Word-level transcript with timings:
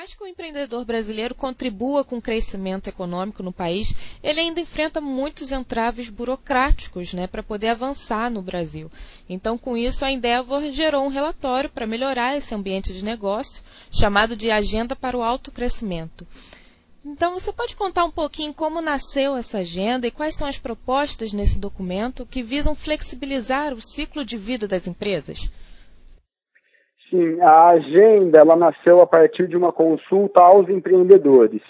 mais 0.00 0.14
que 0.14 0.24
o 0.24 0.26
empreendedor 0.26 0.82
brasileiro 0.82 1.34
contribua 1.34 2.02
com 2.02 2.16
o 2.16 2.22
crescimento 2.22 2.88
econômico 2.88 3.42
no 3.42 3.52
país, 3.52 3.94
ele 4.22 4.40
ainda 4.40 4.58
enfrenta 4.58 4.98
muitos 4.98 5.52
entraves 5.52 6.08
burocráticos 6.08 7.12
né, 7.12 7.26
para 7.26 7.42
poder 7.42 7.68
avançar 7.68 8.30
no 8.30 8.40
Brasil. 8.40 8.90
Então, 9.28 9.58
com 9.58 9.76
isso, 9.76 10.02
a 10.02 10.10
Endeavor 10.10 10.62
gerou 10.72 11.04
um 11.04 11.10
relatório 11.10 11.68
para 11.68 11.86
melhorar 11.86 12.34
esse 12.34 12.54
ambiente 12.54 12.94
de 12.94 13.04
negócio, 13.04 13.62
chamado 13.90 14.34
de 14.34 14.50
Agenda 14.50 14.96
para 14.96 15.18
o 15.18 15.22
Alto 15.22 15.52
Crescimento. 15.52 16.26
Então, 17.04 17.38
você 17.38 17.52
pode 17.52 17.76
contar 17.76 18.06
um 18.06 18.10
pouquinho 18.10 18.54
como 18.54 18.80
nasceu 18.80 19.36
essa 19.36 19.58
agenda 19.58 20.06
e 20.06 20.10
quais 20.10 20.34
são 20.34 20.48
as 20.48 20.56
propostas 20.56 21.34
nesse 21.34 21.58
documento 21.58 22.24
que 22.24 22.42
visam 22.42 22.74
flexibilizar 22.74 23.74
o 23.74 23.82
ciclo 23.82 24.24
de 24.24 24.38
vida 24.38 24.66
das 24.66 24.86
empresas? 24.86 25.50
Sim, 27.10 27.40
a 27.40 27.70
agenda 27.70 28.40
ela 28.40 28.54
nasceu 28.54 29.00
a 29.00 29.06
partir 29.06 29.48
de 29.48 29.56
uma 29.56 29.72
consulta 29.72 30.40
aos 30.40 30.68
empreendedores. 30.68 31.60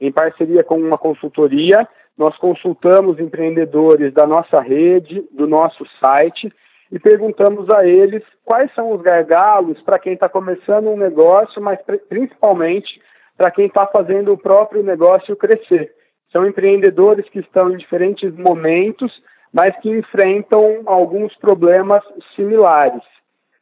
Em 0.00 0.10
parceria 0.10 0.64
com 0.64 0.78
uma 0.78 0.96
consultoria, 0.96 1.86
nós 2.16 2.34
consultamos 2.38 3.20
empreendedores 3.20 4.14
da 4.14 4.26
nossa 4.26 4.58
rede, 4.58 5.22
do 5.30 5.46
nosso 5.46 5.84
site, 6.02 6.50
e 6.90 6.98
perguntamos 6.98 7.66
a 7.70 7.86
eles 7.86 8.22
quais 8.42 8.72
são 8.74 8.92
os 8.92 9.02
gargalos 9.02 9.80
para 9.82 9.98
quem 9.98 10.14
está 10.14 10.30
começando 10.30 10.88
um 10.88 10.96
negócio, 10.96 11.60
mas 11.60 11.78
principalmente 12.08 13.00
para 13.36 13.50
quem 13.50 13.66
está 13.66 13.86
fazendo 13.86 14.32
o 14.32 14.38
próprio 14.38 14.82
negócio 14.82 15.36
crescer. 15.36 15.92
São 16.32 16.46
empreendedores 16.46 17.28
que 17.28 17.40
estão 17.40 17.70
em 17.70 17.76
diferentes 17.76 18.34
momentos, 18.34 19.12
mas 19.52 19.76
que 19.80 19.90
enfrentam 19.90 20.82
alguns 20.86 21.36
problemas 21.36 22.02
similares. 22.34 23.02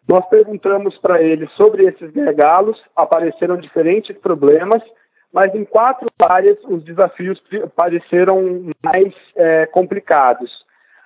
Nós 0.08 0.24
perguntamos 0.28 0.96
para 0.98 1.22
eles 1.22 1.50
sobre 1.52 1.86
esses 1.86 2.10
gargalos, 2.10 2.80
apareceram 2.94 3.56
diferentes 3.56 4.16
problemas, 4.18 4.82
mas 5.32 5.54
em 5.54 5.64
quatro 5.64 6.08
áreas 6.28 6.58
os 6.64 6.84
desafios 6.84 7.42
pareceram 7.74 8.70
mais 8.82 9.12
é, 9.34 9.66
complicados. 9.66 10.64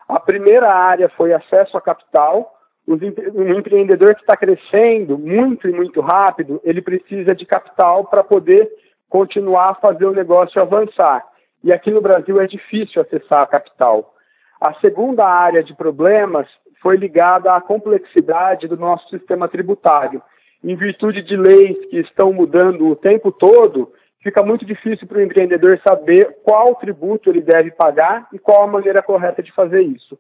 A 0.09 0.19
primeira 0.19 0.73
área 0.73 1.09
foi 1.11 1.33
acesso 1.33 1.77
a 1.77 1.81
capital. 1.81 2.55
Um 2.87 3.59
empreendedor 3.59 4.15
que 4.15 4.23
está 4.23 4.35
crescendo 4.35 5.19
muito 5.19 5.69
e 5.69 5.73
muito 5.73 6.01
rápido, 6.01 6.61
ele 6.65 6.81
precisa 6.81 7.35
de 7.35 7.45
capital 7.45 8.07
para 8.07 8.25
poder 8.25 8.69
continuar 9.11 9.71
a 9.71 9.75
fazer 9.75 10.07
o 10.07 10.15
negócio 10.15 10.61
avançar. 10.61 11.25
E 11.63 11.73
aqui 11.73 11.91
no 11.91 12.01
Brasil 12.01 12.41
é 12.41 12.47
difícil 12.47 13.03
acessar 13.03 13.43
a 13.43 13.47
capital. 13.47 14.15
A 14.61 14.75
segunda 14.81 15.25
área 15.25 15.63
de 15.63 15.75
problemas 15.75 16.49
foi 16.83 16.97
ligada 16.97 17.55
à 17.55 17.61
complexidade 17.61 18.69
do 18.69 18.77
nosso 18.77 19.09
sistema 19.09 19.49
tributário. 19.49 20.23
Em 20.63 20.75
virtude 20.75 21.23
de 21.23 21.37
leis 21.37 21.79
que 21.91 21.99
estão 21.99 22.33
mudando 22.33 22.89
o 22.89 22.97
tempo 22.97 23.31
todo, 23.31 23.93
fica 24.23 24.43
muito 24.43 24.65
difícil 24.65 25.07
para 25.07 25.19
o 25.19 25.23
empreendedor 25.23 25.81
saber 25.87 26.39
qual 26.43 26.75
tributo 26.75 27.31
ele 27.31 27.41
deve 27.41 27.71
pagar 27.71 28.29
e 28.33 28.39
qual 28.39 28.65
a 28.65 28.67
maneira 28.67 29.03
correta 29.03 29.43
de 29.43 29.53
fazer 29.53 29.83
isso. 29.83 30.19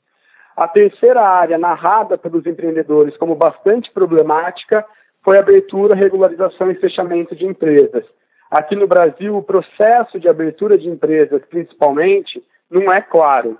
A 0.56 0.66
terceira 0.66 1.22
área 1.22 1.58
narrada 1.58 2.18
pelos 2.18 2.44
empreendedores 2.46 3.16
como 3.16 3.34
bastante 3.34 3.92
problemática 3.92 4.84
foi 5.22 5.36
a 5.36 5.40
abertura, 5.40 5.94
regularização 5.94 6.70
e 6.70 6.74
fechamento 6.76 7.34
de 7.36 7.44
empresas. 7.44 8.04
Aqui 8.50 8.74
no 8.74 8.86
Brasil, 8.86 9.36
o 9.36 9.42
processo 9.42 10.18
de 10.18 10.28
abertura 10.28 10.78
de 10.78 10.88
empresas, 10.88 11.42
principalmente, 11.50 12.42
não 12.70 12.92
é 12.92 13.00
claro. 13.00 13.58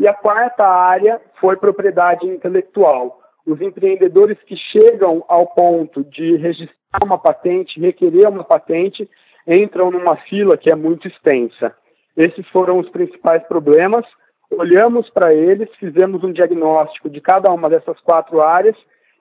E 0.00 0.08
a 0.08 0.14
quarta 0.14 0.66
área 0.66 1.20
foi 1.38 1.58
propriedade 1.58 2.26
intelectual. 2.26 3.20
Os 3.46 3.60
empreendedores 3.60 4.38
que 4.44 4.56
chegam 4.56 5.22
ao 5.28 5.48
ponto 5.48 6.02
de 6.04 6.36
registrar 6.36 7.04
uma 7.04 7.18
patente, 7.18 7.78
requerer 7.78 8.26
uma 8.26 8.42
patente, 8.42 9.06
entram 9.46 9.90
numa 9.90 10.16
fila 10.16 10.56
que 10.56 10.72
é 10.72 10.74
muito 10.74 11.06
extensa. 11.06 11.76
Esses 12.16 12.48
foram 12.48 12.78
os 12.78 12.88
principais 12.88 13.42
problemas. 13.42 14.06
Olhamos 14.50 15.10
para 15.10 15.34
eles, 15.34 15.68
fizemos 15.78 16.24
um 16.24 16.32
diagnóstico 16.32 17.10
de 17.10 17.20
cada 17.20 17.52
uma 17.52 17.68
dessas 17.68 18.00
quatro 18.00 18.40
áreas 18.40 18.76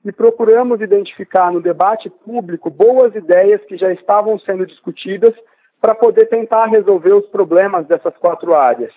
e 0.05 0.13
procuramos 0.13 0.79
identificar 0.79 1.51
no 1.51 1.59
debate 1.59 2.09
público 2.09 2.69
boas 2.69 3.13
ideias 3.13 3.61
que 3.65 3.75
já 3.75 3.91
estavam 3.91 4.39
sendo 4.39 4.65
discutidas 4.65 5.35
para 5.81 5.93
poder 5.93 6.27
tentar 6.27 6.67
resolver 6.67 7.11
os 7.11 7.25
problemas 7.25 7.85
dessas 7.85 8.15
quatro 8.15 8.55
áreas 8.55 8.93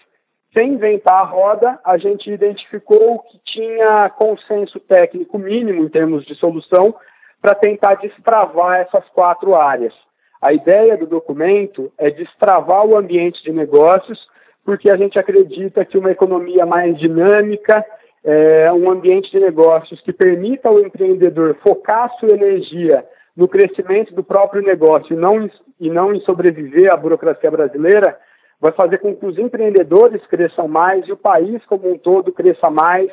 sem 0.54 0.74
inventar 0.74 1.20
a 1.20 1.24
roda, 1.24 1.78
a 1.84 1.96
gente 1.96 2.30
identificou 2.30 3.20
que 3.20 3.38
tinha 3.44 4.10
consenso 4.10 4.78
técnico 4.80 5.38
mínimo 5.38 5.84
em 5.84 5.88
termos 5.88 6.24
de 6.26 6.34
solução 6.34 6.94
para 7.40 7.54
tentar 7.54 7.94
destravar 7.96 8.80
essas 8.80 9.04
quatro 9.10 9.54
áreas. 9.54 9.94
A 10.40 10.52
ideia 10.52 10.96
do 10.96 11.06
documento 11.06 11.90
é 11.96 12.10
destravar 12.10 12.84
o 12.84 12.96
ambiente 12.96 13.42
de 13.42 13.52
negócios, 13.52 14.18
porque 14.64 14.90
a 14.90 14.96
gente 14.96 15.18
acredita 15.18 15.84
que 15.84 15.96
uma 15.96 16.10
economia 16.10 16.66
mais 16.66 16.98
dinâmica, 16.98 17.84
é, 18.24 18.72
um 18.72 18.90
ambiente 18.90 19.30
de 19.30 19.40
negócios 19.40 20.00
que 20.02 20.12
permita 20.12 20.68
ao 20.68 20.80
empreendedor 20.80 21.56
focar 21.66 22.12
sua 22.18 22.30
energia 22.30 23.04
no 23.36 23.48
crescimento 23.48 24.14
do 24.14 24.22
próprio 24.22 24.62
negócio 24.62 25.14
e 25.14 25.16
não, 25.16 25.50
e 25.80 25.90
não 25.90 26.14
em 26.14 26.20
sobreviver 26.20 26.92
à 26.92 26.96
burocracia 26.96 27.50
brasileira, 27.50 28.16
vai 28.62 28.70
fazer 28.70 28.98
com 28.98 29.12
que 29.16 29.26
os 29.26 29.36
empreendedores 29.36 30.24
cresçam 30.26 30.68
mais 30.68 31.04
e 31.08 31.12
o 31.12 31.16
país 31.16 31.60
como 31.66 31.92
um 31.92 31.98
todo 31.98 32.30
cresça 32.30 32.70
mais, 32.70 33.10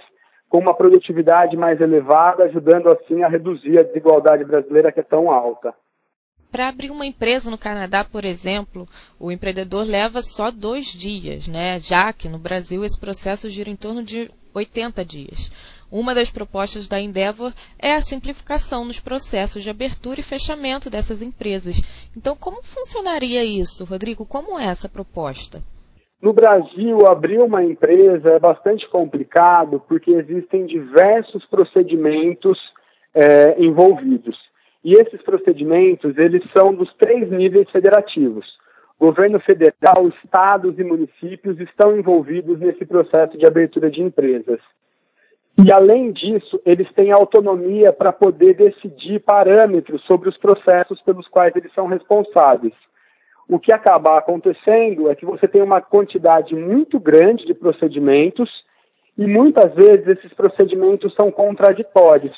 com 0.47 0.59
uma 0.59 0.75
produtividade 0.75 1.57
mais 1.57 1.81
elevada, 1.81 2.43
ajudando 2.43 2.87
assim 2.89 3.23
a 3.23 3.27
reduzir 3.27 3.79
a 3.79 3.83
desigualdade 3.83 4.45
brasileira 4.45 4.91
que 4.91 4.99
é 4.99 5.03
tão 5.03 5.31
alta. 5.31 5.73
Para 6.51 6.67
abrir 6.67 6.91
uma 6.91 7.05
empresa 7.05 7.49
no 7.49 7.57
Canadá, 7.57 8.03
por 8.03 8.25
exemplo, 8.25 8.87
o 9.19 9.31
empreendedor 9.31 9.87
leva 9.87 10.21
só 10.21 10.51
dois 10.51 10.85
dias, 10.85 11.47
né? 11.47 11.79
já 11.79 12.13
que 12.13 12.29
no 12.29 12.37
Brasil 12.37 12.83
esse 12.83 12.99
processo 12.99 13.49
gira 13.49 13.71
em 13.71 13.75
torno 13.75 14.03
de 14.03 14.29
80 14.53 15.05
dias. 15.05 15.85
Uma 15.91 16.13
das 16.13 16.29
propostas 16.29 16.87
da 16.87 16.99
Endeavor 16.99 17.51
é 17.79 17.93
a 17.93 18.01
simplificação 18.01 18.85
nos 18.85 18.99
processos 18.99 19.63
de 19.63 19.69
abertura 19.69 20.19
e 20.19 20.23
fechamento 20.23 20.89
dessas 20.89 21.21
empresas. 21.21 21.81
Então, 22.15 22.35
como 22.35 22.61
funcionaria 22.61 23.43
isso, 23.43 23.85
Rodrigo? 23.85 24.25
Como 24.25 24.59
é 24.59 24.65
essa 24.65 24.87
proposta? 24.87 25.59
No 26.21 26.33
Brasil, 26.33 27.07
abrir 27.07 27.39
uma 27.39 27.63
empresa 27.63 28.29
é 28.31 28.39
bastante 28.39 28.87
complicado 28.89 29.81
porque 29.87 30.11
existem 30.11 30.65
diversos 30.65 31.45
procedimentos 31.45 32.59
é, 33.13 33.59
envolvidos. 33.59 34.37
E 34.83 34.93
esses 34.93 35.21
procedimentos, 35.21 36.17
eles 36.17 36.43
são 36.55 36.73
dos 36.73 36.93
três 36.95 37.31
níveis 37.31 37.69
federativos. 37.71 38.45
Governo 38.99 39.39
federal, 39.39 40.09
estados 40.23 40.77
e 40.77 40.83
municípios 40.83 41.57
estão 41.59 41.97
envolvidos 41.97 42.59
nesse 42.59 42.85
processo 42.85 43.37
de 43.37 43.45
abertura 43.45 43.89
de 43.89 44.01
empresas. 44.01 44.59
E, 45.57 45.71
além 45.71 46.11
disso, 46.11 46.61
eles 46.65 46.91
têm 46.93 47.11
autonomia 47.11 47.93
para 47.93 48.11
poder 48.11 48.55
decidir 48.55 49.19
parâmetros 49.21 50.01
sobre 50.05 50.27
os 50.27 50.37
processos 50.37 51.01
pelos 51.01 51.27
quais 51.27 51.55
eles 51.55 51.73
são 51.73 51.87
responsáveis. 51.87 52.73
O 53.47 53.57
que 53.57 53.73
acaba 53.73 54.17
acontecendo 54.17 55.09
é 55.09 55.15
que 55.15 55.25
você 55.25 55.47
tem 55.47 55.61
uma 55.61 55.81
quantidade 55.81 56.53
muito 56.53 56.99
grande 56.99 57.45
de 57.45 57.53
procedimentos 57.53 58.49
e 59.17 59.25
muitas 59.25 59.73
vezes 59.73 60.07
esses 60.07 60.33
procedimentos 60.33 61.13
são 61.15 61.31
contraditórios. 61.31 62.37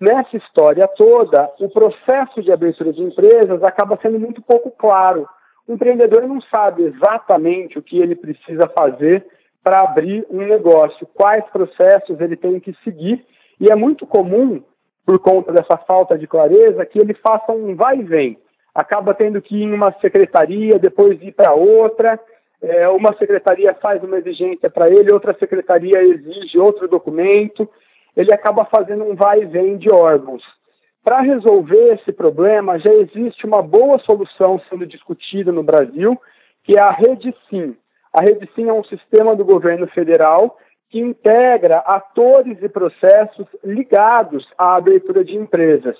Nessa 0.00 0.36
história 0.36 0.88
toda, 0.88 1.50
o 1.60 1.68
processo 1.68 2.42
de 2.42 2.50
abertura 2.50 2.92
de 2.92 3.02
empresas 3.02 3.62
acaba 3.62 3.98
sendo 4.02 4.18
muito 4.18 4.42
pouco 4.42 4.70
claro. 4.70 5.26
O 5.66 5.72
empreendedor 5.72 6.26
não 6.28 6.40
sabe 6.42 6.82
exatamente 6.84 7.78
o 7.78 7.82
que 7.82 7.98
ele 7.98 8.14
precisa 8.14 8.68
fazer 8.68 9.26
para 9.62 9.80
abrir 9.80 10.26
um 10.30 10.44
negócio, 10.46 11.06
quais 11.14 11.44
processos 11.46 12.20
ele 12.20 12.36
tem 12.36 12.60
que 12.60 12.74
seguir, 12.84 13.24
e 13.58 13.72
é 13.72 13.74
muito 13.74 14.06
comum, 14.06 14.62
por 15.06 15.18
conta 15.18 15.52
dessa 15.52 15.76
falta 15.78 16.18
de 16.18 16.26
clareza, 16.26 16.84
que 16.84 16.98
ele 16.98 17.14
faça 17.14 17.52
um 17.52 17.74
vai 17.74 17.98
e 17.98 18.02
vem. 18.02 18.38
Acaba 18.74 19.14
tendo 19.14 19.40
que 19.40 19.56
ir 19.56 19.62
em 19.62 19.72
uma 19.72 19.92
secretaria, 20.00 20.78
depois 20.78 21.20
ir 21.22 21.32
para 21.32 21.54
outra, 21.54 22.20
é, 22.60 22.88
uma 22.88 23.14
secretaria 23.16 23.74
faz 23.74 24.02
uma 24.02 24.18
exigência 24.18 24.68
para 24.70 24.88
ele, 24.88 25.12
outra 25.12 25.34
secretaria 25.38 26.02
exige 26.02 26.58
outro 26.58 26.88
documento, 26.88 27.68
ele 28.16 28.32
acaba 28.32 28.64
fazendo 28.64 29.04
um 29.04 29.14
vai 29.14 29.42
e 29.42 29.46
vem 29.46 29.76
de 29.76 29.92
órgãos. 29.92 30.42
Para 31.04 31.20
resolver 31.20 31.94
esse 31.94 32.10
problema, 32.12 32.78
já 32.78 32.92
existe 32.94 33.46
uma 33.46 33.60
boa 33.60 33.98
solução 33.98 34.58
sendo 34.70 34.86
discutida 34.86 35.52
no 35.52 35.62
Brasil, 35.62 36.18
que 36.62 36.78
é 36.78 36.80
a 36.80 36.90
Rede 36.90 37.34
Sim. 37.50 37.76
A 38.10 38.22
Rede 38.22 38.48
Sim 38.54 38.70
é 38.70 38.72
um 38.72 38.84
sistema 38.84 39.36
do 39.36 39.44
governo 39.44 39.86
federal 39.88 40.56
que 40.88 40.98
integra 40.98 41.78
atores 41.80 42.56
e 42.62 42.68
processos 42.70 43.46
ligados 43.62 44.48
à 44.56 44.76
abertura 44.76 45.22
de 45.22 45.36
empresas, 45.36 45.96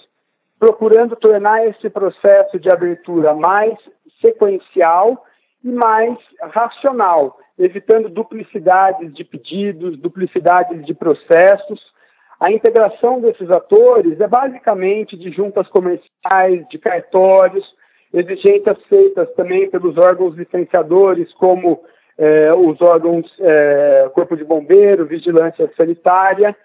procurando 0.59 1.17
tornar 1.17 1.67
esse 1.67 1.91
processo 1.91 2.59
de 2.59 2.73
abertura 2.73 3.35
mais 3.35 3.77
sequencial 4.25 5.23
e 5.63 5.71
mais 5.71 6.17
racional, 6.41 7.39
evitando 7.59 8.09
duplicidades 8.09 9.13
de 9.13 9.23
pedidos, 9.23 9.99
duplicidades 9.99 10.87
de 10.87 10.95
processos. 10.95 11.93
A 12.41 12.51
integração 12.51 13.21
desses 13.21 13.51
atores 13.51 14.21
é 14.21 14.27
basicamente 14.27 15.17
de 15.17 15.31
juntas 15.31 15.69
comerciais, 15.69 16.67
de 16.69 16.79
cartórios, 16.79 17.65
exigências 18.13 18.79
feitas 18.89 19.33
também 19.35 19.69
pelos 19.71 19.97
órgãos 19.97 20.37
licenciadores, 20.37 21.33
como 21.35 21.81
é, 22.17 22.53
os 22.55 22.81
órgãos 22.81 23.27
é, 23.41 24.11
Corpo 24.15 24.37
de 24.37 24.45
Bombeiro, 24.45 25.07
Vigilância 25.07 25.71
Sanitária. 25.77 26.57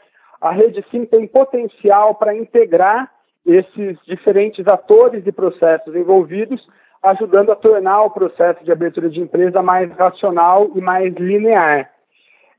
A 0.41 0.51
rede 0.51 0.83
sim 0.91 1.05
tem 1.05 1.27
potencial 1.27 2.15
para 2.15 2.35
integrar 2.35 3.11
esses 3.45 3.97
diferentes 4.05 4.65
atores 4.67 5.25
e 5.25 5.31
processos 5.31 5.95
envolvidos, 5.95 6.61
ajudando 7.01 7.51
a 7.51 7.55
tornar 7.55 8.03
o 8.03 8.11
processo 8.11 8.63
de 8.63 8.71
abertura 8.71 9.09
de 9.09 9.19
empresa 9.19 9.61
mais 9.63 9.91
racional 9.93 10.69
e 10.75 10.81
mais 10.81 11.13
linear. 11.15 11.89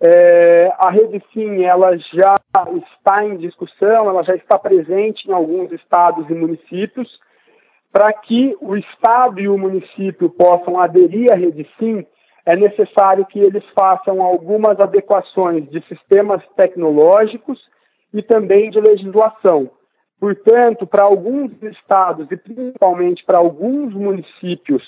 É, 0.02 0.72
a 0.78 0.90
rede 0.90 1.22
sim, 1.32 1.64
ela 1.64 1.96
já 1.98 2.36
está 2.96 3.24
em 3.24 3.36
discussão, 3.36 4.08
ela 4.08 4.22
já 4.22 4.34
está 4.34 4.58
presente 4.58 5.28
em 5.28 5.32
alguns 5.32 5.70
estados 5.72 6.28
e 6.30 6.34
municípios. 6.34 7.08
Para 7.92 8.12
que 8.12 8.56
o 8.60 8.76
estado 8.76 9.40
e 9.40 9.48
o 9.48 9.58
município 9.58 10.30
possam 10.30 10.80
aderir 10.80 11.30
à 11.32 11.34
rede 11.34 11.68
sim, 11.78 12.06
é 12.46 12.56
necessário 12.56 13.26
que 13.26 13.38
eles 13.38 13.64
façam 13.78 14.22
algumas 14.22 14.78
adequações 14.80 15.68
de 15.68 15.82
sistemas 15.86 16.42
tecnológicos 16.56 17.60
e 18.14 18.22
também 18.22 18.70
de 18.70 18.80
legislação. 18.80 19.70
Portanto, 20.18 20.86
para 20.86 21.04
alguns 21.04 21.50
estados 21.62 22.30
e 22.30 22.36
principalmente 22.36 23.24
para 23.24 23.38
alguns 23.38 23.92
municípios 23.94 24.82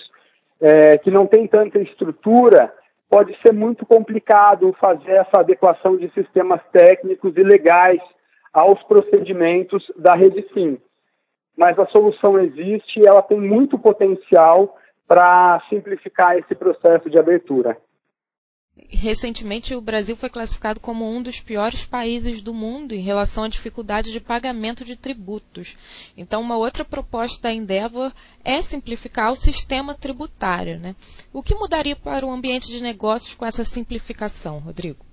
é, 0.60 0.96
que 0.98 1.10
não 1.10 1.26
têm 1.26 1.46
tanta 1.46 1.78
estrutura, 1.80 2.72
pode 3.12 3.36
ser 3.42 3.52
muito 3.52 3.84
complicado 3.84 4.74
fazer 4.80 5.10
essa 5.10 5.40
adequação 5.40 5.98
de 5.98 6.10
sistemas 6.14 6.62
técnicos 6.72 7.36
e 7.36 7.42
legais 7.42 8.00
aos 8.50 8.82
procedimentos 8.84 9.84
da 9.98 10.14
rede 10.14 10.42
SIM. 10.54 10.78
Mas 11.54 11.78
a 11.78 11.84
solução 11.88 12.38
existe 12.38 12.98
e 12.98 13.06
ela 13.06 13.20
tem 13.20 13.38
muito 13.38 13.78
potencial 13.78 14.78
para 15.06 15.60
simplificar 15.68 16.38
esse 16.38 16.54
processo 16.54 17.10
de 17.10 17.18
abertura. 17.18 17.76
Recentemente, 18.88 19.74
o 19.74 19.80
Brasil 19.80 20.16
foi 20.16 20.30
classificado 20.30 20.80
como 20.80 21.04
um 21.04 21.22
dos 21.22 21.40
piores 21.40 21.84
países 21.84 22.40
do 22.40 22.54
mundo 22.54 22.92
em 22.92 23.00
relação 23.00 23.44
à 23.44 23.48
dificuldade 23.48 24.12
de 24.12 24.20
pagamento 24.20 24.84
de 24.84 24.96
tributos. 24.96 26.12
Então, 26.16 26.40
uma 26.40 26.56
outra 26.56 26.84
proposta 26.84 27.42
da 27.48 27.52
Endeavor 27.52 28.12
é 28.44 28.62
simplificar 28.62 29.30
o 29.30 29.36
sistema 29.36 29.94
tributário. 29.94 30.78
Né? 30.78 30.94
O 31.34 31.42
que 31.42 31.54
mudaria 31.54 31.96
para 31.96 32.24
o 32.24 32.30
ambiente 32.30 32.68
de 32.68 32.82
negócios 32.82 33.34
com 33.34 33.44
essa 33.44 33.64
simplificação, 33.64 34.58
Rodrigo? 34.58 35.04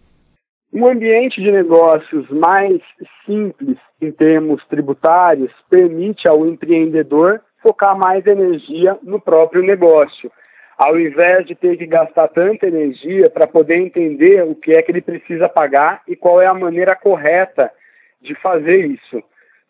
Um 0.72 0.88
ambiente 0.88 1.42
de 1.42 1.52
negócios 1.52 2.30
mais 2.30 2.80
simples 3.26 3.78
em 4.00 4.12
termos 4.12 4.64
tributários 4.68 5.52
permite 5.70 6.28
ao 6.28 6.46
empreendedor 6.46 7.42
focar 7.62 7.98
mais 7.98 8.26
energia 8.26 8.98
no 9.02 9.20
próprio 9.20 9.64
negócio, 9.64 10.32
ao 10.80 10.98
invés 10.98 11.46
de 11.46 11.56
ter 11.56 11.76
que 11.76 11.86
gastar 11.86 12.30
tanta 12.30 12.66
energia 12.66 13.30
para 13.30 13.46
poder 13.46 13.76
entender 13.76 14.44
o 14.44 14.56
que 14.56 14.72
é 14.72 14.82
que 14.82 14.90
ele 14.90 15.02
precisa 15.02 15.50
pagar 15.50 16.02
e 16.08 16.16
qual 16.16 16.42
é 16.42 16.48
a 16.48 16.54
maneira 16.54 16.96
correta 16.96 17.70
de 18.22 18.34
fazer 18.36 18.86
isso. 18.86 19.22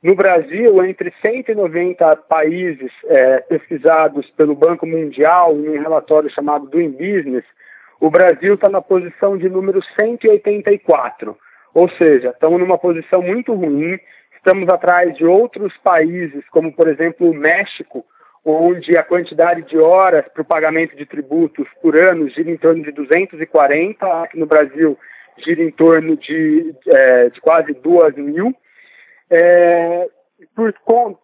No 0.03 0.15
Brasil, 0.15 0.85
entre 0.85 1.11
190 1.19 2.15
países 2.29 2.91
é, 3.07 3.39
pesquisados 3.39 4.29
pelo 4.37 4.53
Banco 4.53 4.85
Mundial 4.85 5.55
em 5.55 5.69
um 5.69 5.81
relatório 5.81 6.29
chamado 6.29 6.67
Doing 6.67 6.91
Business, 6.91 7.43
o 7.99 8.11
Brasil 8.11 8.53
está 8.53 8.69
na 8.69 8.79
posição 8.79 9.35
de 9.35 9.49
número 9.49 9.81
184. 9.99 11.35
Ou 11.73 11.89
seja, 11.97 12.29
estamos 12.29 12.59
numa 12.59 12.77
posição 12.77 13.23
muito 13.23 13.51
ruim, 13.55 13.99
estamos 14.37 14.69
atrás 14.69 15.17
de 15.17 15.25
outros 15.25 15.75
países, 15.83 16.47
como 16.49 16.71
por 16.71 16.87
exemplo 16.87 17.31
o 17.31 17.33
México, 17.33 18.05
onde 18.45 18.97
a 18.97 19.03
quantidade 19.03 19.63
de 19.63 19.77
horas 19.77 20.25
para 20.33 20.41
o 20.41 20.45
pagamento 20.45 20.95
de 20.95 21.05
tributos 21.05 21.67
por 21.81 21.95
ano 21.97 22.29
gira 22.29 22.49
em 22.49 22.57
torno 22.57 22.83
de 22.83 22.91
240, 22.91 24.23
aqui 24.23 24.39
no 24.39 24.45
Brasil 24.45 24.97
gira 25.43 25.63
em 25.63 25.71
torno 25.71 26.17
de, 26.17 26.75
é, 26.87 27.29
de 27.29 27.41
quase 27.41 27.73
2 27.73 28.15
mil. 28.15 28.55
É, 29.29 30.07
por, 30.55 30.73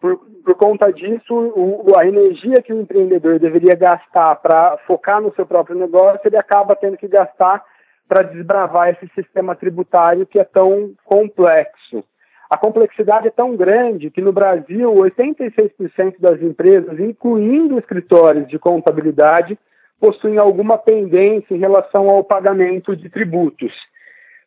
por, 0.00 0.18
por, 0.44 0.54
conta 0.56 0.92
disso, 0.92 1.34
o, 1.34 1.92
a 1.98 2.06
energia 2.06 2.62
que 2.62 2.72
o 2.72 2.80
empreendedor 2.80 3.38
deveria 3.38 3.74
gastar 3.74 4.36
para 4.36 4.78
focar 4.86 5.20
no 5.20 5.34
seu 5.34 5.46
próprio 5.46 5.76
negócio, 5.76 6.20
ele 6.24 6.36
acaba 6.36 6.76
tendo 6.76 6.96
que 6.96 7.08
gastar 7.08 7.64
para 8.08 8.22
desbravar 8.22 8.90
esse 8.90 9.08
sistema 9.14 9.56
tributário 9.56 10.26
que 10.26 10.38
é 10.38 10.44
tão 10.44 10.94
complexo. 11.04 12.04
A 12.48 12.56
complexidade 12.56 13.26
é 13.26 13.30
tão 13.30 13.56
grande 13.56 14.10
que 14.10 14.20
no 14.20 14.32
Brasil, 14.32 14.92
86% 14.94 16.20
das 16.20 16.40
empresas, 16.40 16.98
incluindo 17.00 17.78
escritórios 17.78 18.46
de 18.48 18.58
contabilidade, 18.58 19.58
possuem 20.00 20.38
alguma 20.38 20.78
pendência 20.78 21.54
em 21.54 21.58
relação 21.58 22.08
ao 22.08 22.22
pagamento 22.22 22.94
de 22.94 23.08
tributos. 23.08 23.72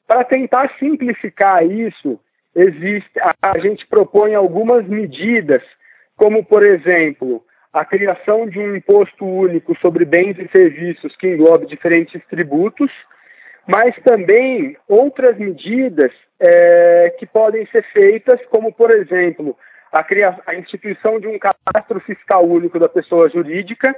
Para 0.07 0.23
tentar 0.23 0.71
simplificar 0.79 1.65
isso, 1.65 2.19
existe, 2.55 3.11
a 3.41 3.59
gente 3.59 3.85
propõe 3.87 4.33
algumas 4.33 4.87
medidas, 4.87 5.61
como, 6.15 6.43
por 6.45 6.63
exemplo, 6.63 7.43
a 7.73 7.83
criação 7.83 8.47
de 8.47 8.59
um 8.59 8.75
imposto 8.75 9.25
único 9.25 9.77
sobre 9.79 10.05
bens 10.05 10.37
e 10.39 10.49
serviços 10.55 11.15
que 11.17 11.27
englobe 11.27 11.67
diferentes 11.67 12.21
tributos, 12.27 12.91
mas 13.67 13.95
também 14.03 14.75
outras 14.87 15.37
medidas 15.37 16.11
é, 16.39 17.15
que 17.19 17.25
podem 17.25 17.65
ser 17.67 17.83
feitas, 17.91 18.39
como, 18.49 18.71
por 18.73 18.91
exemplo, 18.91 19.57
a, 19.91 20.05
a 20.47 20.55
instituição 20.55 21.19
de 21.19 21.27
um 21.27 21.37
cadastro 21.37 21.99
fiscal 22.01 22.45
único 22.45 22.79
da 22.79 22.87
pessoa 22.87 23.29
jurídica, 23.29 23.95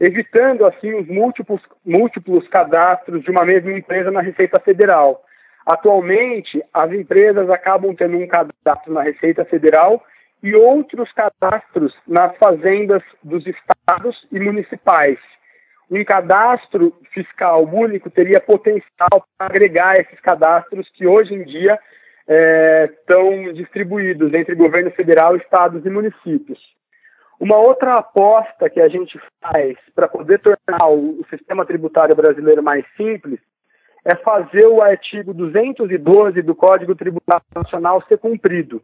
evitando, 0.00 0.64
assim, 0.66 0.94
os 0.94 1.06
múltiplos, 1.06 1.60
múltiplos 1.84 2.48
cadastros 2.48 3.22
de 3.22 3.30
uma 3.30 3.44
mesma 3.44 3.72
empresa 3.72 4.10
na 4.10 4.20
Receita 4.20 4.60
Federal. 4.60 5.22
Atualmente, 5.66 6.62
as 6.72 6.90
empresas 6.92 7.48
acabam 7.50 7.94
tendo 7.94 8.16
um 8.16 8.26
cadastro 8.26 8.92
na 8.92 9.02
Receita 9.02 9.44
Federal 9.44 10.02
e 10.42 10.56
outros 10.56 11.12
cadastros 11.12 11.94
nas 12.06 12.36
fazendas 12.36 13.02
dos 13.22 13.46
estados 13.46 14.26
e 14.32 14.40
municipais 14.40 15.18
um 15.92 16.04
cadastro 16.04 16.94
fiscal 17.12 17.64
único 17.64 18.08
teria 18.08 18.40
potencial 18.40 19.26
para 19.36 19.46
agregar 19.46 19.92
esses 20.00 20.18
cadastros 20.20 20.88
que 20.94 21.06
hoje 21.06 21.34
em 21.34 21.44
dia 21.44 21.78
é, 22.26 22.90
estão 22.90 23.52
distribuídos 23.52 24.32
entre 24.32 24.54
governo 24.54 24.90
federal, 24.92 25.36
estados 25.36 25.84
e 25.84 25.90
municípios. 25.90 26.58
Uma 27.38 27.58
outra 27.58 27.98
aposta 27.98 28.70
que 28.70 28.80
a 28.80 28.88
gente 28.88 29.20
faz 29.42 29.76
para 29.94 30.08
poder 30.08 30.38
tornar 30.38 30.88
o, 30.88 31.20
o 31.20 31.26
sistema 31.28 31.66
tributário 31.66 32.16
brasileiro 32.16 32.62
mais 32.62 32.86
simples 32.96 33.38
é 34.02 34.16
fazer 34.16 34.66
o 34.66 34.80
artigo 34.80 35.34
212 35.34 36.40
do 36.40 36.54
Código 36.54 36.94
Tributário 36.94 37.44
Nacional 37.54 38.02
ser 38.08 38.16
cumprido. 38.16 38.80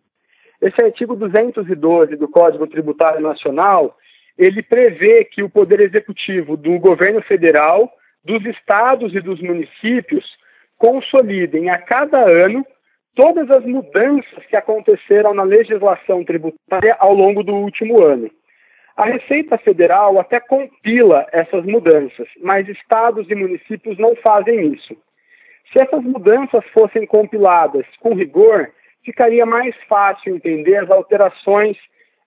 Esse 0.60 0.84
artigo 0.84 1.16
212 1.16 2.16
do 2.16 2.28
Código 2.28 2.66
Tributário 2.66 3.20
Nacional 3.20 3.96
ele 4.38 4.62
prevê 4.62 5.24
que 5.24 5.42
o 5.42 5.50
poder 5.50 5.80
executivo 5.80 6.56
do 6.56 6.78
governo 6.78 7.20
federal, 7.22 7.90
dos 8.24 8.44
estados 8.46 9.12
e 9.14 9.20
dos 9.20 9.40
municípios 9.42 10.24
consolidem 10.78 11.70
a 11.70 11.78
cada 11.78 12.20
ano 12.20 12.64
todas 13.16 13.50
as 13.50 13.64
mudanças 13.64 14.46
que 14.48 14.56
aconteceram 14.56 15.34
na 15.34 15.42
legislação 15.42 16.24
tributária 16.24 16.96
ao 17.00 17.12
longo 17.12 17.42
do 17.42 17.52
último 17.52 18.04
ano. 18.04 18.30
A 18.96 19.06
Receita 19.06 19.58
Federal 19.58 20.20
até 20.20 20.38
compila 20.38 21.26
essas 21.32 21.64
mudanças, 21.64 22.28
mas 22.40 22.68
estados 22.68 23.28
e 23.28 23.34
municípios 23.34 23.98
não 23.98 24.14
fazem 24.16 24.72
isso. 24.72 24.96
Se 25.72 25.82
essas 25.82 26.02
mudanças 26.02 26.64
fossem 26.72 27.06
compiladas 27.06 27.84
com 28.00 28.14
rigor, 28.14 28.70
ficaria 29.04 29.44
mais 29.44 29.74
fácil 29.88 30.36
entender 30.36 30.76
as 30.76 30.90
alterações 30.90 31.76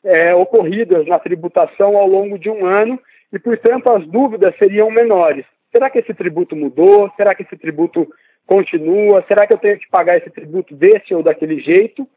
é, 0.03 0.33
ocorridas 0.33 1.05
na 1.07 1.19
tributação 1.19 1.95
ao 1.97 2.07
longo 2.07 2.37
de 2.37 2.49
um 2.49 2.65
ano 2.65 2.99
e, 3.31 3.39
portanto, 3.39 3.91
as 3.91 4.05
dúvidas 4.07 4.55
seriam 4.57 4.89
menores. 4.89 5.45
Será 5.71 5.89
que 5.89 5.99
esse 5.99 6.13
tributo 6.13 6.55
mudou? 6.55 7.11
Será 7.15 7.33
que 7.33 7.43
esse 7.43 7.55
tributo 7.55 8.07
continua? 8.45 9.23
Será 9.27 9.47
que 9.47 9.53
eu 9.53 9.57
tenho 9.57 9.79
que 9.79 9.89
pagar 9.89 10.17
esse 10.17 10.29
tributo 10.29 10.75
desse 10.75 11.13
ou 11.13 11.23
daquele 11.23 11.59
jeito? 11.61 12.07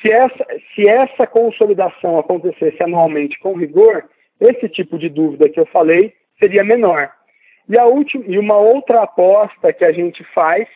Se 0.00 0.10
essa, 0.12 0.46
se 0.74 0.88
essa 0.88 1.26
consolidação 1.26 2.18
acontecesse 2.18 2.80
anualmente 2.82 3.38
com 3.40 3.56
rigor, 3.56 4.04
esse 4.40 4.68
tipo 4.68 4.96
de 4.96 5.08
dúvida 5.08 5.48
que 5.48 5.58
eu 5.58 5.66
falei 5.66 6.14
seria 6.38 6.62
menor. 6.62 7.10
E, 7.68 7.78
a 7.78 7.84
última, 7.84 8.24
e 8.26 8.38
uma 8.38 8.56
outra 8.56 9.02
aposta 9.02 9.72
que 9.72 9.84
a 9.84 9.92
gente 9.92 10.22
faz 10.32 10.68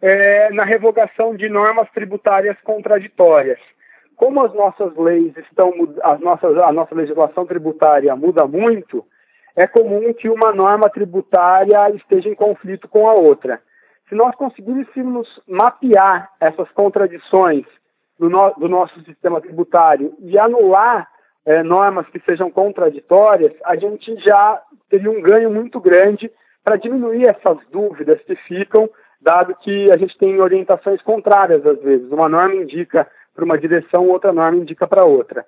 é 0.00 0.50
na 0.50 0.64
revogação 0.64 1.36
de 1.36 1.48
normas 1.48 1.88
tributárias 1.92 2.56
contraditórias 2.62 3.58
como 4.16 4.44
as 4.44 4.52
nossas 4.54 4.96
leis 4.96 5.36
estão, 5.36 5.72
as 6.02 6.20
nossas, 6.20 6.56
a 6.58 6.72
nossa 6.72 6.94
legislação 6.94 7.46
tributária 7.46 8.14
muda 8.16 8.46
muito, 8.46 9.04
é 9.56 9.66
comum 9.66 10.12
que 10.14 10.28
uma 10.28 10.52
norma 10.52 10.88
tributária 10.90 11.90
esteja 11.94 12.28
em 12.28 12.34
conflito 12.34 12.88
com 12.88 13.08
a 13.08 13.14
outra. 13.14 13.60
Se 14.08 14.14
nós 14.14 14.34
conseguíssemos 14.34 15.28
mapear 15.48 16.30
essas 16.40 16.70
contradições 16.72 17.64
do, 18.18 18.28
no, 18.28 18.50
do 18.54 18.68
nosso 18.68 19.00
sistema 19.02 19.40
tributário 19.40 20.14
e 20.20 20.38
anular 20.38 21.08
é, 21.46 21.62
normas 21.62 22.06
que 22.08 22.20
sejam 22.20 22.50
contraditórias, 22.50 23.52
a 23.64 23.76
gente 23.76 24.14
já 24.26 24.60
teria 24.88 25.10
um 25.10 25.22
ganho 25.22 25.50
muito 25.50 25.80
grande 25.80 26.30
para 26.62 26.76
diminuir 26.76 27.28
essas 27.28 27.58
dúvidas 27.70 28.20
que 28.22 28.34
ficam, 28.36 28.88
dado 29.20 29.54
que 29.56 29.90
a 29.90 29.98
gente 29.98 30.16
tem 30.18 30.40
orientações 30.40 31.00
contrárias 31.02 31.64
às 31.66 31.80
vezes. 31.82 32.10
Uma 32.10 32.28
norma 32.28 32.54
indica 32.54 33.06
para 33.34 33.44
uma 33.44 33.58
direção, 33.58 34.08
outra 34.08 34.32
norma 34.32 34.58
indica 34.58 34.86
para 34.86 35.06
outra. 35.06 35.44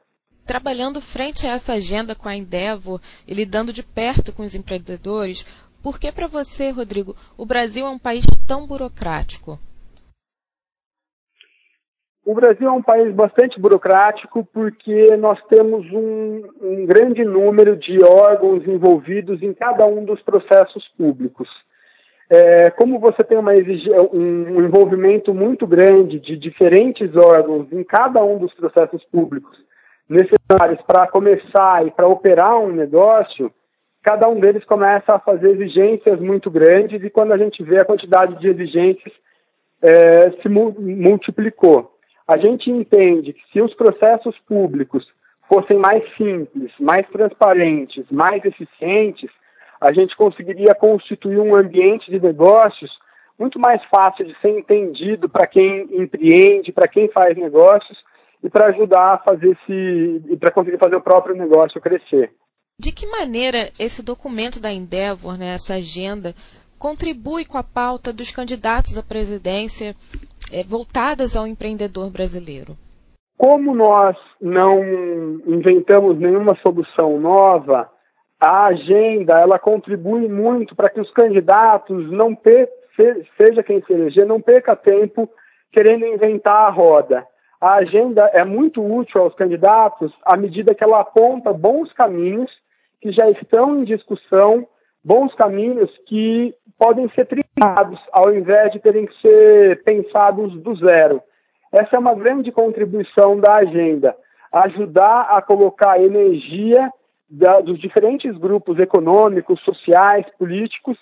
Trabalhando 0.47 1.01
frente 1.01 1.47
a 1.47 1.53
essa 1.53 1.75
agenda 1.75 2.15
com 2.15 2.29
a 2.29 2.37
Endeavor 2.37 3.01
e 3.27 3.35
lidando 3.35 3.73
de 3.73 3.83
perto 3.83 4.35
com 4.35 4.43
os 4.43 4.55
empreendedores, 4.55 5.45
por 5.83 5.99
que 5.99 6.11
para 6.11 6.27
você, 6.27 6.71
Rodrigo, 6.71 7.15
o 7.39 7.47
Brasil 7.47 7.87
é 7.87 7.91
um 7.91 7.99
país 7.99 8.25
tão 8.47 8.67
burocrático? 8.67 9.59
O 12.25 12.35
Brasil 12.35 12.67
é 12.67 12.73
um 12.73 12.83
país 12.83 13.15
bastante 13.15 13.61
burocrático 13.61 14.45
porque 14.53 15.17
nós 15.17 15.41
temos 15.45 15.87
um, 15.93 16.43
um, 16.61 16.85
grande 16.85 17.25
número 17.25 17.77
de 17.77 17.99
órgãos 18.05 18.67
envolvidos 18.67 19.41
em 19.43 19.55
cada 19.55 19.87
um 19.87 20.05
dos 20.05 20.21
processos 20.23 20.89
públicos. 20.99 21.49
É, 22.29 22.71
como 22.71 22.99
você 22.99 23.23
tem 23.23 23.39
uma, 23.39 23.53
um 23.53 24.65
envolvimento 24.65 25.33
muito 25.33 25.67
grande 25.67 26.19
de 26.19 26.37
diferentes 26.37 27.15
órgãos 27.15 27.73
em 27.73 27.85
cada 27.85 28.23
um 28.25 28.39
dos 28.39 28.53
processos 28.55 29.05
públicos 29.05 29.57
necessários 30.09 30.81
para 30.83 31.07
começar 31.09 31.87
e 31.87 31.91
para 31.91 32.07
operar 32.07 32.59
um 32.59 32.73
negócio, 32.73 33.53
cada 34.03 34.29
um 34.29 34.39
deles 34.39 34.65
começa 34.65 35.15
a 35.15 35.19
fazer 35.19 35.51
exigências 35.51 36.21
muito 36.21 36.51
grandes 36.51 37.03
e 37.03 37.11
quando 37.11 37.33
a 37.33 37.39
gente 37.39 37.63
vê 37.63 37.79
a 37.79 37.85
quantidade 37.85 38.39
de 38.41 38.49
exigências 38.49 39.13
é, 39.83 40.31
se 40.43 40.49
multiplicou. 40.49 41.93
A 42.27 42.37
gente 42.39 42.71
entende 42.71 43.33
que 43.33 43.43
se 43.53 43.61
os 43.61 43.75
processos 43.75 44.37
públicos 44.49 45.07
fossem 45.53 45.79
mais 45.79 46.03
simples, 46.17 46.73
mais 46.81 47.09
transparentes, 47.09 48.05
mais 48.11 48.45
eficientes, 48.45 49.31
a 49.81 49.93
gente 49.93 50.17
conseguiria 50.17 50.75
constituir 50.75 51.39
um 51.39 51.57
ambiente 51.57 52.11
de 52.11 52.21
negócios 52.21 52.91
muito 53.39 53.59
mais 53.59 53.83
fácil 53.85 54.25
de 54.25 54.39
ser 54.41 54.59
entendido 54.59 55.29
para 55.29 55.47
quem 55.47 55.87
empreende, 55.93 56.73
para 56.73 56.89
quem 56.89 57.09
faz 57.09 57.37
negócios 57.37 57.99
e 58.43 58.49
para 58.49 58.69
ajudar 58.69 59.15
a 59.15 59.19
fazer 59.19 59.51
esse 59.51 60.23
e 60.31 60.37
para 60.37 60.53
conseguir 60.53 60.79
fazer 60.79 60.97
o 60.97 61.03
próprio 61.03 61.37
negócio 61.37 61.81
crescer. 61.81 62.33
De 62.79 62.93
que 62.93 63.07
maneira 63.07 63.71
esse 63.79 64.03
documento 64.03 64.61
da 64.61 64.71
Endeavor, 64.71 65.39
né, 65.39 65.55
essa 65.55 65.75
agenda, 65.75 66.35
contribui 66.79 67.45
com 67.45 67.57
a 67.57 67.63
pauta 67.63 68.13
dos 68.13 68.31
candidatos 68.31 68.99
à 68.99 69.03
presidência 69.03 69.95
é, 70.53 70.63
voltadas 70.63 71.37
ao 71.37 71.47
empreendedor 71.47 72.11
brasileiro? 72.11 72.77
Como 73.39 73.75
nós 73.75 74.17
não 74.41 74.83
inventamos 75.47 76.19
nenhuma 76.19 76.57
solução 76.63 77.19
nova, 77.19 77.91
a 78.41 78.67
agenda 78.67 79.41
ela 79.41 79.59
contribui 79.59 80.29
muito 80.29 80.75
para 80.75 80.91
que 80.91 81.01
os 81.01 81.11
candidatos 81.13 82.11
não 82.11 82.35
per, 82.35 82.69
seja 83.37 83.63
quem 83.63 83.83
se 83.83 83.93
eleger, 83.93 84.27
não 84.27 84.41
perca 84.41 84.77
tempo 84.77 85.29
querendo 85.73 86.07
inventar 86.07 86.67
a 86.67 86.71
roda. 86.71 87.27
A 87.61 87.75
agenda 87.75 88.31
é 88.35 88.45
muito 88.45 88.85
útil 88.85 89.23
aos 89.23 89.35
candidatos 89.35 90.13
à 90.25 90.37
medida 90.37 90.75
que 90.75 90.85
ela 90.85 91.01
aponta 91.01 91.53
bons 91.53 91.93
caminhos 91.93 92.51
que 93.01 93.11
já 93.13 93.31
estão 93.31 93.79
em 93.79 93.85
discussão, 93.85 94.67
bons 95.03 95.35
caminhos 95.35 95.91
que 96.07 96.55
podem 96.79 97.09
ser 97.11 97.27
trilhados 97.27 97.99
ao 98.13 98.35
invés 98.35 98.73
de 98.73 98.81
terem 98.81 99.07
que 99.07 99.21
ser 99.21 99.83
pensados 99.85 100.53
do 100.61 100.75
zero. 100.77 101.23
Essa 101.73 101.97
é 101.97 101.99
uma 101.99 102.15
grande 102.15 102.53
contribuição 102.53 103.41
da 103.41 103.57
agenda, 103.57 104.15
ajudar 104.53 105.29
a 105.31 105.41
colocar 105.41 106.01
energia 106.01 106.91
da, 107.29 107.61
dos 107.61 107.79
diferentes 107.81 108.37
grupos 108.39 108.79
econômicos, 108.79 109.61
sociais, 109.63 110.27
políticos, 110.39 110.99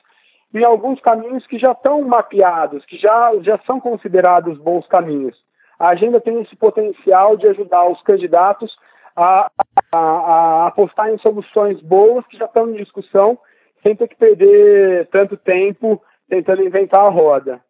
em 0.55 0.65
alguns 0.65 1.01
caminhos 1.01 1.47
que 1.47 1.59
já 1.59 1.73
estão 1.73 2.01
mapeados, 2.03 2.85
que 2.87 2.97
já, 2.97 3.33
já 3.43 3.59
são 3.67 3.81
considerados 3.81 4.57
bons 4.59 4.87
caminhos. 4.87 5.37
A 5.79 5.89
agenda 5.89 6.21
tem 6.21 6.41
esse 6.41 6.55
potencial 6.57 7.37
de 7.37 7.49
ajudar 7.49 7.89
os 7.89 8.01
candidatos 8.03 8.75
a, 9.17 9.51
a, 9.93 9.99
a 9.99 10.67
apostar 10.69 11.11
em 11.11 11.19
soluções 11.19 11.81
boas 11.81 12.25
que 12.27 12.37
já 12.39 12.45
estão 12.47 12.71
em 12.71 12.75
discussão, 12.75 13.39
sem 13.85 13.95
ter 13.97 14.09
que 14.09 14.17
perder 14.17 15.09
tanto 15.09 15.37
tempo 15.37 16.01
tentando 16.29 16.63
inventar 16.63 17.01
a 17.01 17.11
roda. 17.11 17.61